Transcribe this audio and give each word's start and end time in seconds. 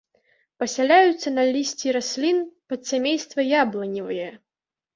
Пасяляюцца 0.61 1.33
на 1.35 1.43
лісці 1.51 1.87
раслін 1.99 2.41
падсямейства 2.73 3.49
яблыневыя. 3.63 4.29